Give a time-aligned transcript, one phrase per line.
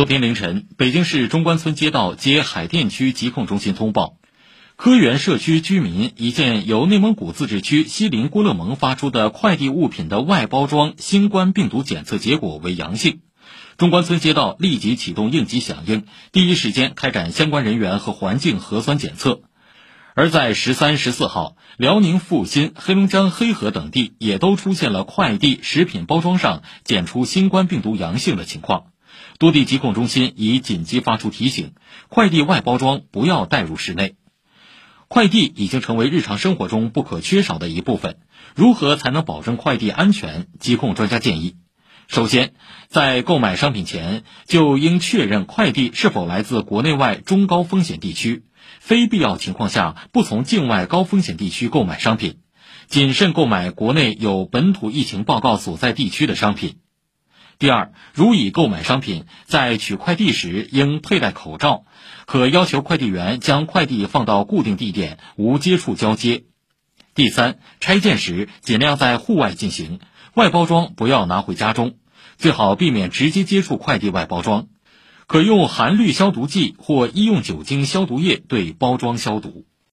[0.00, 4.16] 昨天凌晨，北京市中关村街道接海淀区疾控中心通报，
[4.76, 13.20] 科园社区居民一件由内蒙古自治区锡林郭勒盟发出的快递物品的外包装新冠病毒检测结果为阳性。
[13.76, 19.42] 中关村街道立即启动应急响应，第一时间开展相关人员和环境核酸检测。
[20.14, 28.89] 而在十三、十四号，辽宁阜新、黑龙江黑河等地也都出现了快递、食品包装上检出新冠病毒阳性的情况。
[29.40, 31.72] 多地疾控中心已紧急发出提醒：
[32.10, 34.16] 快递外包装不要带入室内。
[35.08, 38.18] 快递已经成为日常生活中不可缺少的一部分。
[38.54, 40.48] 如何才能保证快递安全？
[40.58, 41.56] 疾控专家建议：
[42.06, 42.52] 首先，
[42.88, 48.44] 在购买商品前就应确认快递是否来自国内外中高风险地区，
[48.78, 52.40] 非必要情况下不从境外高风险地区购买商品，
[52.88, 56.76] 谨慎购买国内有本土疫情报告所在地区的商品。
[57.60, 61.84] 第二，如已购买商品，在取快递时应佩戴口罩，
[62.24, 66.44] 可要求快递员将快递放到固定地点，无接触交接。
[67.14, 70.00] 第三，拆件时尽量在户外进行，
[70.32, 71.96] 外包装不要拿回家中，
[72.38, 74.68] 最好避免直接接触快递外包装，
[75.26, 79.66] 可用含氯消毒剂或医用酒精消毒液对包装消毒。